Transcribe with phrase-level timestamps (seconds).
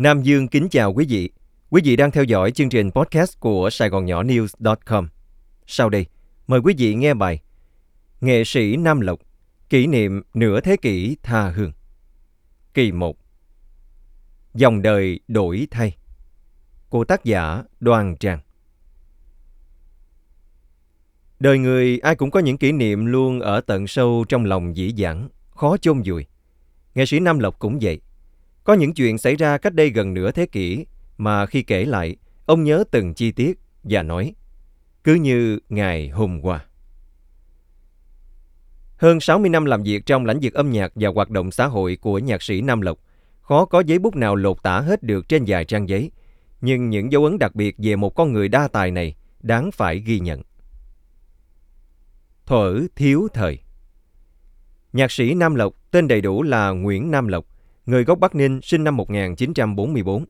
[0.00, 1.30] Nam Dương kính chào quý vị.
[1.70, 5.08] Quý vị đang theo dõi chương trình podcast của Sài Gòn Nhỏ News.com.
[5.66, 6.06] Sau đây,
[6.46, 7.42] mời quý vị nghe bài
[8.20, 9.20] Nghệ sĩ Nam Lộc,
[9.68, 11.72] kỷ niệm nửa thế kỷ tha hương.
[12.74, 13.16] Kỳ 1
[14.54, 15.96] Dòng đời đổi thay
[16.88, 18.40] Của tác giả Đoàn Tràng.
[21.40, 24.94] Đời người ai cũng có những kỷ niệm luôn ở tận sâu trong lòng dĩ
[24.98, 26.26] dãn, khó chôn vùi.
[26.94, 28.00] Nghệ sĩ Nam Lộc cũng vậy.
[28.64, 30.86] Có những chuyện xảy ra cách đây gần nửa thế kỷ
[31.18, 32.16] mà khi kể lại,
[32.46, 34.34] ông nhớ từng chi tiết và nói,
[35.04, 36.64] cứ như ngày hôm qua.
[38.96, 41.96] Hơn 60 năm làm việc trong lĩnh vực âm nhạc và hoạt động xã hội
[42.00, 42.98] của nhạc sĩ Nam Lộc,
[43.40, 46.10] khó có giấy bút nào lột tả hết được trên vài trang giấy.
[46.60, 49.98] Nhưng những dấu ấn đặc biệt về một con người đa tài này đáng phải
[49.98, 50.42] ghi nhận.
[52.46, 53.58] Thuở thiếu thời
[54.92, 57.46] Nhạc sĩ Nam Lộc, tên đầy đủ là Nguyễn Nam Lộc,
[57.90, 60.24] người gốc Bắc Ninh, sinh năm 1944.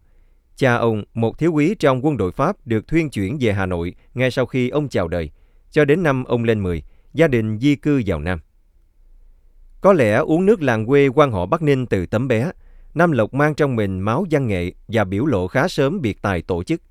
[0.57, 3.95] Cha ông, một thiếu úy trong quân đội Pháp, được thuyên chuyển về Hà Nội
[4.15, 5.31] ngay sau khi ông chào đời.
[5.71, 6.83] Cho đến năm ông lên 10,
[7.15, 8.39] gia đình di cư vào Nam.
[9.81, 12.51] Có lẽ uống nước làng quê quan họ Bắc Ninh từ tấm bé,
[12.95, 16.43] Nam Lộc mang trong mình máu văn nghệ và biểu lộ khá sớm biệt tài
[16.43, 16.83] tổ chức.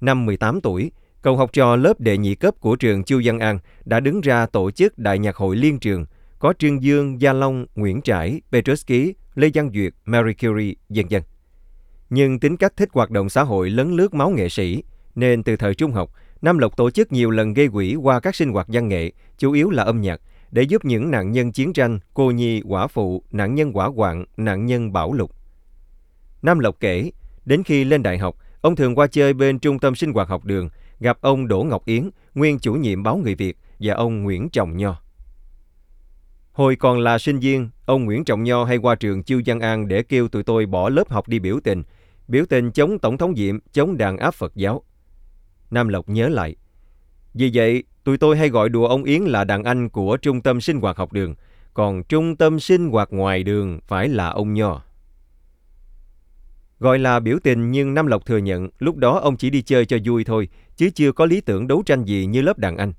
[0.00, 3.58] Năm 18 tuổi, cậu học trò lớp đệ nhị cấp của trường Chu Văn An
[3.84, 6.06] đã đứng ra tổ chức Đại nhạc hội liên trường,
[6.38, 11.22] có Trương Dương, Gia Long, Nguyễn Trãi, Petruski, Lê Văn Duyệt, Marie Curie, dân dân.
[12.10, 14.82] Nhưng tính cách thích hoạt động xã hội lấn lướt máu nghệ sĩ,
[15.14, 16.10] nên từ thời trung học,
[16.42, 19.52] Nam Lộc tổ chức nhiều lần gây quỹ qua các sinh hoạt văn nghệ, chủ
[19.52, 20.20] yếu là âm nhạc,
[20.50, 24.24] để giúp những nạn nhân chiến tranh, cô nhi, quả phụ, nạn nhân quả hoạn,
[24.36, 25.34] nạn nhân bão lục.
[26.42, 27.10] Nam Lộc kể,
[27.44, 30.44] đến khi lên đại học, ông thường qua chơi bên trung tâm sinh hoạt học
[30.44, 30.68] đường,
[31.00, 34.76] gặp ông Đỗ Ngọc Yến, nguyên chủ nhiệm báo Người Việt, và ông Nguyễn Trọng
[34.76, 35.02] Nho.
[36.60, 39.88] Hồi còn là sinh viên, ông Nguyễn Trọng Nho hay qua trường Chiêu Giang An
[39.88, 41.82] để kêu tụi tôi bỏ lớp học đi biểu tình,
[42.28, 44.82] biểu tình chống Tổng thống Diệm, chống đàn áp Phật giáo.
[45.70, 46.56] Nam Lộc nhớ lại.
[47.34, 50.60] Vì vậy, tụi tôi hay gọi đùa ông Yến là đàn anh của trung tâm
[50.60, 51.34] sinh hoạt học đường,
[51.74, 54.82] còn trung tâm sinh hoạt ngoài đường phải là ông Nho.
[56.80, 59.86] Gọi là biểu tình nhưng Nam Lộc thừa nhận lúc đó ông chỉ đi chơi
[59.86, 62.92] cho vui thôi, chứ chưa có lý tưởng đấu tranh gì như lớp đàn anh.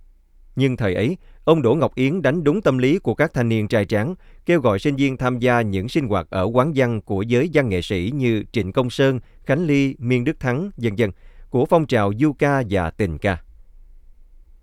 [0.55, 3.67] Nhưng thời ấy, ông Đỗ Ngọc Yến đánh đúng tâm lý của các thanh niên
[3.67, 7.21] trai tráng, kêu gọi sinh viên tham gia những sinh hoạt ở quán văn của
[7.21, 11.11] giới văn nghệ sĩ như Trịnh Công Sơn, Khánh Ly, Miên Đức Thắng, vân vân
[11.49, 13.37] của phong trào du ca và tình ca.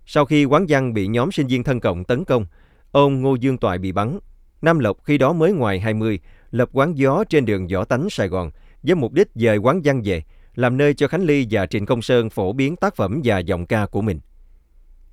[0.05, 2.45] Sau khi quán văn bị nhóm sinh viên thân cộng tấn công,
[2.91, 4.19] ông Ngô Dương Toại bị bắn.
[4.61, 6.19] Nam Lộc khi đó mới ngoài 20,
[6.51, 8.51] lập quán gió trên đường Võ Tánh, Sài Gòn,
[8.83, 10.23] với mục đích dời quán văn về,
[10.55, 13.65] làm nơi cho Khánh Ly và Trịnh Công Sơn phổ biến tác phẩm và giọng
[13.65, 14.19] ca của mình.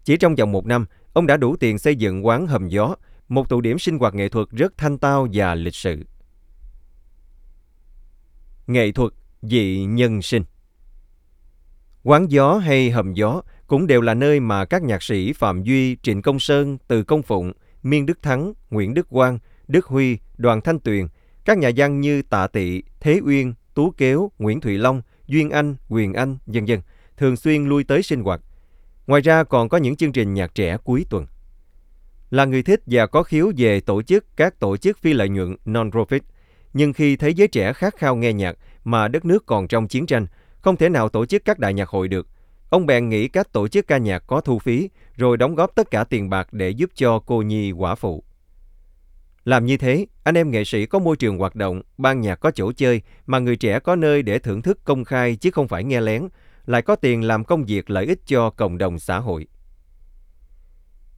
[0.07, 2.97] Chỉ trong vòng một năm, ông đã đủ tiền xây dựng quán Hầm Gió,
[3.29, 6.05] một tụ điểm sinh hoạt nghệ thuật rất thanh tao và lịch sự.
[8.67, 9.13] Nghệ thuật
[9.43, 10.43] dị nhân sinh
[12.03, 15.97] Quán gió hay hầm gió cũng đều là nơi mà các nhạc sĩ Phạm Duy,
[15.97, 17.53] Trịnh Công Sơn, Từ Công Phụng,
[17.83, 21.07] Miên Đức Thắng, Nguyễn Đức Quang, Đức Huy, Đoàn Thanh Tuyền,
[21.45, 25.77] các nhà văn như Tạ Tị, Thế Uyên, Tú Kéo, Nguyễn Thụy Long, Duyên Anh,
[25.89, 26.81] Quyền Anh, vân vân
[27.17, 28.41] thường xuyên lui tới sinh hoạt.
[29.07, 31.27] Ngoài ra còn có những chương trình nhạc trẻ cuối tuần.
[32.31, 35.57] Là người thích và có khiếu về tổ chức các tổ chức phi lợi nhuận
[35.65, 36.21] non-profit,
[36.73, 40.07] nhưng khi thế giới trẻ khát khao nghe nhạc mà đất nước còn trong chiến
[40.07, 40.27] tranh,
[40.61, 42.29] không thể nào tổ chức các đại nhạc hội được.
[42.71, 45.91] Ông bèn nghĩ cách tổ chức ca nhạc có thu phí, rồi đóng góp tất
[45.91, 48.25] cả tiền bạc để giúp cho cô nhi quả phụ.
[49.45, 52.51] Làm như thế, anh em nghệ sĩ có môi trường hoạt động, ban nhạc có
[52.51, 55.85] chỗ chơi, mà người trẻ có nơi để thưởng thức công khai chứ không phải
[55.85, 56.29] nghe lén,
[56.67, 59.47] lại có tiền làm công việc lợi ích cho cộng đồng xã hội.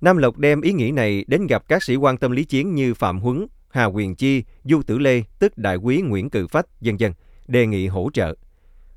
[0.01, 2.95] Nam Lộc đem ý nghĩ này đến gặp các sĩ quan tâm lý chiến như
[2.95, 7.01] Phạm Huấn, Hà Quyền Chi, Du Tử Lê, tức Đại quý Nguyễn Cự Phách, dân
[7.01, 7.13] dân
[7.49, 8.35] đề nghị hỗ trợ.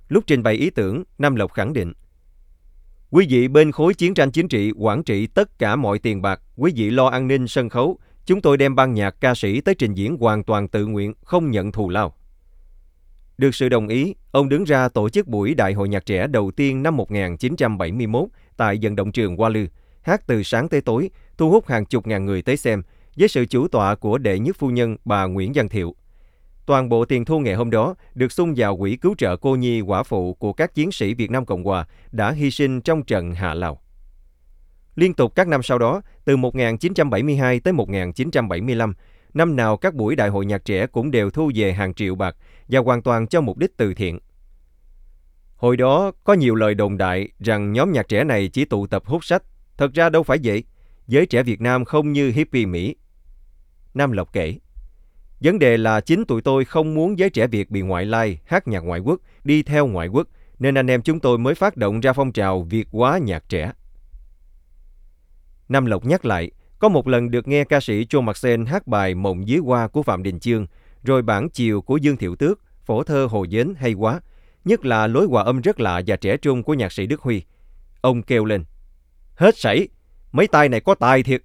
[0.09, 1.93] Lúc trình bày ý tưởng, Nam Lộc khẳng định
[3.09, 6.41] Quý vị bên khối chiến tranh chính trị quản trị tất cả mọi tiền bạc,
[6.55, 9.75] quý vị lo an ninh sân khấu, chúng tôi đem ban nhạc ca sĩ tới
[9.75, 12.15] trình diễn hoàn toàn tự nguyện, không nhận thù lao.
[13.41, 16.51] Được sự đồng ý, ông đứng ra tổ chức buổi đại hội nhạc trẻ đầu
[16.51, 18.27] tiên năm 1971
[18.57, 19.67] tại vận động trường Hoa Lư,
[20.01, 22.81] hát từ sáng tới tối, thu hút hàng chục ngàn người tới xem,
[23.17, 25.95] với sự chủ tọa của đệ nhất phu nhân bà Nguyễn Văn Thiệu.
[26.65, 29.81] Toàn bộ tiền thu ngày hôm đó được sung vào quỹ cứu trợ cô nhi
[29.81, 33.33] quả phụ của các chiến sĩ Việt Nam Cộng Hòa đã hy sinh trong trận
[33.33, 33.81] Hạ Lào.
[34.95, 38.93] Liên tục các năm sau đó, từ 1972 tới 1975,
[39.33, 42.35] năm nào các buổi đại hội nhạc trẻ cũng đều thu về hàng triệu bạc
[42.67, 44.19] và hoàn toàn cho mục đích từ thiện.
[45.55, 49.03] Hồi đó có nhiều lời đồn đại rằng nhóm nhạc trẻ này chỉ tụ tập
[49.05, 49.43] hút sách.
[49.77, 50.63] Thật ra đâu phải vậy.
[51.07, 52.95] Giới trẻ Việt Nam không như hippie Mỹ.
[53.93, 54.57] Nam Lộc kể.
[55.39, 58.67] Vấn đề là chính tụi tôi không muốn giới trẻ Việt bị ngoại lai, hát
[58.67, 60.27] nhạc ngoại quốc, đi theo ngoại quốc,
[60.59, 63.71] nên anh em chúng tôi mới phát động ra phong trào Việt hóa nhạc trẻ.
[65.69, 66.51] Nam Lộc nhắc lại,
[66.81, 70.03] có một lần được nghe ca sĩ Joe Maxen hát bài Mộng dưới hoa của
[70.03, 70.67] Phạm Đình Chương,
[71.03, 74.19] rồi bản chiều của Dương Thiệu Tước, phổ thơ Hồ Dến hay quá,
[74.65, 77.43] nhất là lối hòa âm rất lạ và trẻ trung của nhạc sĩ Đức Huy.
[78.01, 78.63] Ông kêu lên,
[79.35, 79.87] hết sảy,
[80.31, 81.41] mấy tay này có tài thiệt.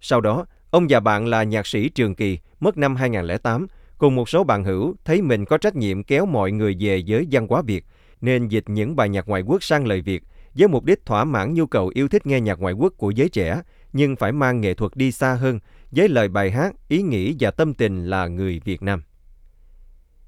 [0.00, 3.66] Sau đó, ông và bạn là nhạc sĩ Trường Kỳ, mất năm 2008,
[3.98, 7.26] cùng một số bạn hữu thấy mình có trách nhiệm kéo mọi người về với
[7.30, 7.84] văn hóa Việt,
[8.20, 10.22] nên dịch những bài nhạc ngoại quốc sang lời Việt
[10.58, 13.28] với mục đích thỏa mãn nhu cầu yêu thích nghe nhạc ngoại quốc của giới
[13.28, 13.62] trẻ,
[13.96, 15.58] nhưng phải mang nghệ thuật đi xa hơn,
[15.90, 19.02] với lời bài hát, ý nghĩ và tâm tình là người Việt Nam.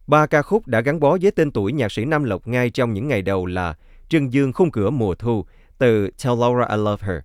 [0.06, 2.92] Ba ca khúc đã gắn bó với tên tuổi nhạc sĩ Nam Lộc ngay trong
[2.92, 3.74] những ngày đầu là
[4.08, 5.44] Trương Dương khung cửa mùa thu
[5.78, 7.18] từ Tell Laura I Love Her,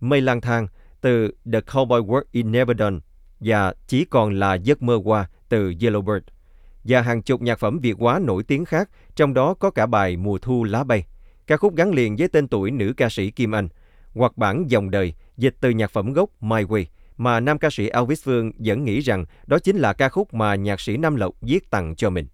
[0.00, 0.68] Mây lang thang
[1.00, 2.98] từ The Cowboy Work in Never Done
[3.40, 6.20] và Chỉ còn là giấc mơ qua từ Yellowbird
[6.84, 10.16] và hàng chục nhạc phẩm Việt hóa nổi tiếng khác, trong đó có cả bài
[10.16, 11.06] Mùa thu lá bay,
[11.46, 13.68] ca khúc gắn liền với tên tuổi nữ ca sĩ Kim Anh,
[14.14, 16.84] hoặc bản Dòng đời dịch từ nhạc phẩm gốc My Way
[17.16, 20.54] mà nam ca sĩ Elvis Phương vẫn nghĩ rằng đó chính là ca khúc mà
[20.54, 22.26] nhạc sĩ Nam Lộc viết tặng cho mình.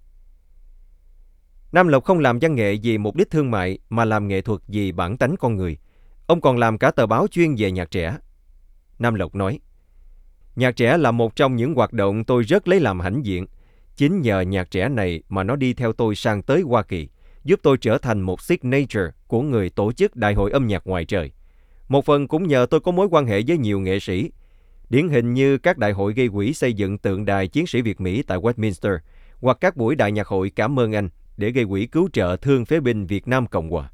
[1.73, 4.61] Nam Lộc không làm văn nghệ vì mục đích thương mại mà làm nghệ thuật
[4.69, 5.79] vì bản tánh con người.
[6.27, 8.19] Ông còn làm cả tờ báo chuyên về nhạc trẻ.
[8.99, 9.61] Nam Lộc nói,
[10.57, 13.47] Nhạc trẻ là một trong những hoạt động tôi rất lấy làm hãnh diện.
[13.97, 17.09] Chính nhờ nhạc trẻ này mà nó đi theo tôi sang tới Hoa Kỳ,
[17.45, 21.05] giúp tôi trở thành một signature của người tổ chức Đại hội âm nhạc ngoài
[21.05, 21.33] trời.
[21.89, 24.31] Một phần cũng nhờ tôi có mối quan hệ với nhiều nghệ sĩ,
[24.91, 28.01] điển hình như các đại hội gây quỹ xây dựng tượng đài chiến sĩ Việt
[28.01, 28.99] Mỹ tại Westminster
[29.41, 32.65] hoặc các buổi đại nhạc hội cảm ơn anh để gây quỹ cứu trợ thương
[32.65, 33.91] phế binh Việt Nam Cộng Hòa.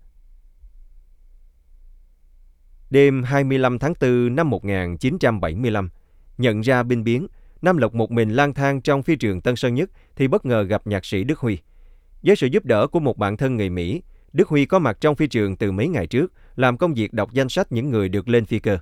[2.90, 5.90] Đêm 25 tháng 4 năm 1975,
[6.38, 7.26] nhận ra binh biến,
[7.62, 10.62] Nam Lộc một mình lang thang trong phi trường Tân Sơn Nhất thì bất ngờ
[10.62, 11.58] gặp nhạc sĩ Đức Huy.
[12.22, 14.02] Với sự giúp đỡ của một bạn thân người Mỹ,
[14.32, 17.32] Đức Huy có mặt trong phi trường từ mấy ngày trước, làm công việc đọc
[17.32, 18.78] danh sách những người được lên phi cơ.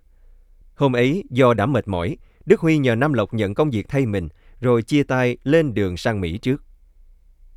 [0.75, 4.07] Hôm ấy, do đã mệt mỏi, Đức Huy nhờ Nam Lộc nhận công việc thay
[4.07, 4.29] mình,
[4.61, 6.65] rồi chia tay lên đường sang Mỹ trước.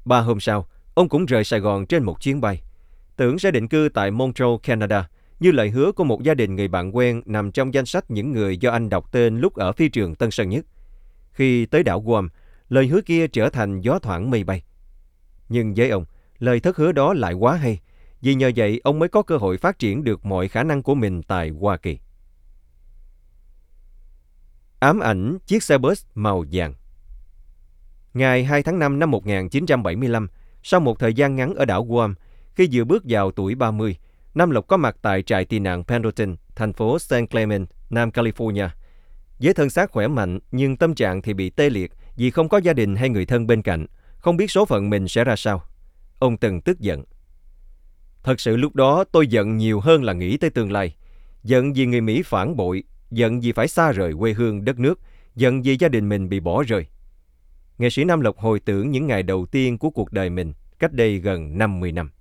[0.06, 2.64] Ba hôm sau, ông cũng rời Sài Gòn trên một chuyến bay.
[3.16, 6.68] Tưởng sẽ định cư tại Montreal, Canada, như lời hứa của một gia đình người
[6.68, 9.90] bạn quen nằm trong danh sách những người do anh đọc tên lúc ở phi
[9.90, 10.66] trường Tân Sơn Nhất.
[11.32, 12.30] Khi tới đảo Guam,
[12.70, 14.64] lời hứa kia trở thành gió thoảng mây bay.
[15.50, 16.06] Nhưng với ông,
[16.40, 17.80] lời thất hứa đó lại quá hay,
[18.24, 20.96] vì nhờ vậy ông mới có cơ hội phát triển được mọi khả năng của
[20.96, 22.00] mình tại Hoa Kỳ.
[24.80, 26.74] Ám ảnh chiếc xe bus màu vàng
[28.14, 30.28] Ngày 2 tháng 5 năm 1975,
[30.64, 32.16] sau một thời gian ngắn ở đảo Guam,
[32.56, 33.96] khi vừa bước vào tuổi 30,
[34.34, 38.70] Nam Lộc có mặt tại trại tị nạn Pendleton, thành phố San Clemente, Nam California.
[39.40, 42.58] Với thân xác khỏe mạnh nhưng tâm trạng thì bị tê liệt vì không có
[42.58, 43.86] gia đình hay người thân bên cạnh,
[44.18, 45.64] không biết số phận mình sẽ ra sao.
[46.20, 47.04] Ông từng tức giận.
[48.24, 50.96] Thật sự lúc đó tôi giận nhiều hơn là nghĩ tới tương lai.
[51.44, 55.00] Giận vì người Mỹ phản bội, giận vì phải xa rời quê hương đất nước,
[55.36, 56.86] giận vì gia đình mình bị bỏ rơi.
[57.78, 60.94] Nghệ sĩ Nam Lộc hồi tưởng những ngày đầu tiên của cuộc đời mình cách
[60.94, 62.12] đây gần 50 năm.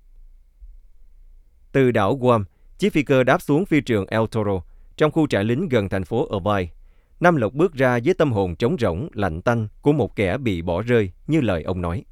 [1.71, 2.45] Từ đảo Guam,
[2.77, 4.61] chiếc phi cơ đáp xuống phi trường El Toro,
[4.97, 6.73] trong khu trại lính gần thành phố Irvine.
[7.19, 10.61] Nam Lộc bước ra với tâm hồn trống rỗng, lạnh tanh của một kẻ bị
[10.61, 12.03] bỏ rơi, như lời ông nói.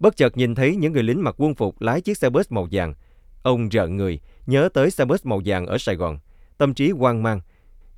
[0.00, 2.68] Bất chợt nhìn thấy những người lính mặc quân phục lái chiếc xe bus màu
[2.70, 2.94] vàng.
[3.46, 6.18] Ông rợn người, nhớ tới xe bus màu vàng ở Sài Gòn.
[6.58, 7.40] Tâm trí hoang mang.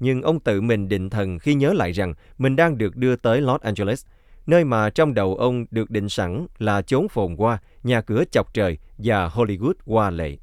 [0.00, 3.40] Nhưng ông tự mình định thần khi nhớ lại rằng mình đang được đưa tới
[3.40, 4.06] Los Angeles,
[4.46, 8.54] nơi mà trong đầu ông được định sẵn là chốn phồn hoa, nhà cửa chọc
[8.54, 10.36] trời và Hollywood hoa lệ.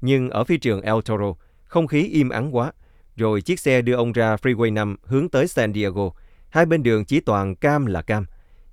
[0.00, 1.34] Nhưng ở phi trường El Toro,
[1.64, 2.72] không khí im ắng quá.
[3.16, 6.10] Rồi chiếc xe đưa ông ra Freeway 5 hướng tới San Diego.
[6.48, 8.26] Hai bên đường chỉ toàn cam là cam.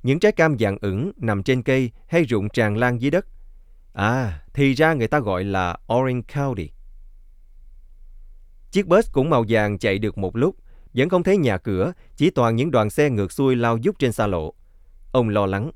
[0.04, 3.26] Những trái cam vàng ửng nằm trên cây hay rụng tràn lan dưới đất.
[3.94, 6.70] À, thì ra người ta gọi là Orange County.
[8.72, 10.56] Chiếc bus cũng màu vàng chạy được một lúc,
[10.94, 14.12] vẫn không thấy nhà cửa, chỉ toàn những đoàn xe ngược xuôi lao dút trên
[14.12, 14.54] xa lộ.
[15.12, 15.72] Ông lo lắng,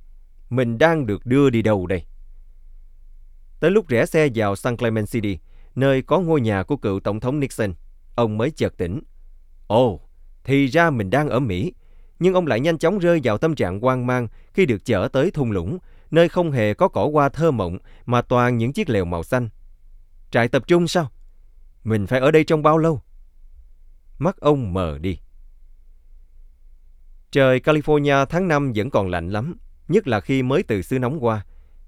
[0.49, 2.03] mình đang được đưa đi đâu đây?
[3.59, 5.37] Tới lúc rẽ xe vào San Clemente City,
[5.75, 7.73] nơi có ngôi nhà của cựu Tổng thống Nixon,
[8.15, 9.01] ông mới chợt tỉnh.
[9.67, 10.01] Ồ, oh,
[10.43, 11.73] thì ra mình đang ở Mỹ.
[12.19, 15.31] Nhưng ông lại nhanh chóng rơi vào tâm trạng hoang mang khi được chở tới
[15.31, 15.77] thung lũng,
[16.11, 19.49] nơi không hề có cỏ hoa thơ mộng mà toàn những chiếc lều màu xanh.
[20.31, 21.11] Trại tập trung sao?
[21.83, 23.01] Mình phải ở đây trong bao lâu?
[24.19, 25.19] Mắt ông mờ đi.
[27.31, 31.23] Trời California tháng 5 vẫn còn lạnh lắm, nhất là khi mới từ xứ nóng
[31.23, 31.45] qua.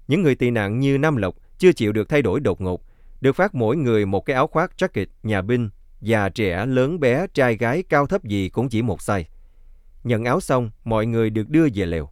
[0.08, 2.82] Những người tị nạn như Nam Lộc chưa chịu được thay đổi đột ngột,
[3.20, 7.26] được phát mỗi người một cái áo khoác jacket, nhà binh, già trẻ, lớn bé,
[7.34, 9.24] trai gái, cao thấp gì cũng chỉ một size.
[10.04, 12.10] Nhận áo xong, mọi người được đưa về lều.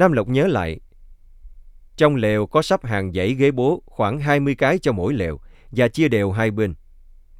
[0.00, 0.80] Nam Lộc nhớ lại,
[1.96, 5.40] trong lều có sắp hàng dãy ghế bố khoảng 20 cái cho mỗi lều
[5.70, 6.74] và chia đều hai bên.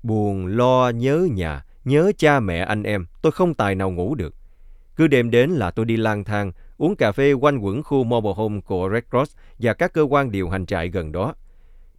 [0.03, 4.35] Buồn, lo, nhớ nhà, nhớ cha mẹ anh em, tôi không tài nào ngủ được.
[4.97, 8.35] Cứ đêm đến là tôi đi lang thang, uống cà phê quanh quẩn khu mobile
[8.37, 11.35] home của Red Cross và các cơ quan điều hành trại gần đó.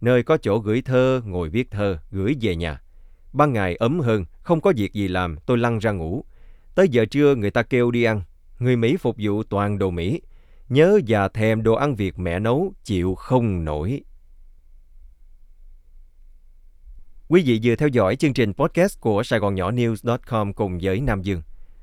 [0.00, 2.80] Nơi có chỗ gửi thơ, ngồi viết thơ, gửi về nhà.
[3.32, 6.24] Ban ngày ấm hơn, không có việc gì làm, tôi lăn ra ngủ.
[6.74, 8.22] Tới giờ trưa người ta kêu đi ăn.
[8.58, 10.20] Người Mỹ phục vụ toàn đồ Mỹ.
[10.72, 14.02] Nhớ và thèm đồ ăn Việt mẹ nấu, chịu không nổi.
[17.28, 21.00] Quý vị vừa theo dõi chương trình podcast của Sài Gòn Nhỏ News.com cùng với
[21.00, 21.42] Nam Dương.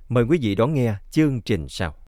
[0.10, 1.96] Mời quý vị đón nghe chương trình sau.